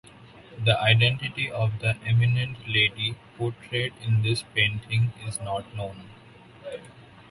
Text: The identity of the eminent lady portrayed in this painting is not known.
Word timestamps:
The 0.65 0.81
identity 0.81 1.51
of 1.51 1.77
the 1.77 1.95
eminent 2.03 2.67
lady 2.67 3.17
portrayed 3.37 3.93
in 4.01 4.23
this 4.23 4.41
painting 4.41 5.13
is 5.27 5.39
not 5.39 5.75
known. 5.75 6.09